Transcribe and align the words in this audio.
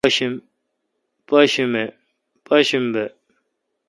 پاشنبہ 2.47 3.05